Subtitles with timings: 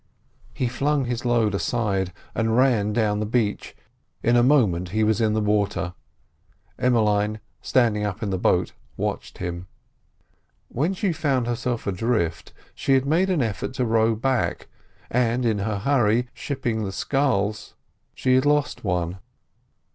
[0.51, 3.75] He flung his load aside, and ran down the beach;
[4.23, 5.93] in a moment he was in the water.
[6.79, 9.67] Emmeline, standing up in the boat, watched him.
[10.69, 14.67] When she found herself adrift, she had made an effort to row back,
[15.11, 17.75] and in her hurry shipping the sculls
[18.15, 19.19] she had lost one.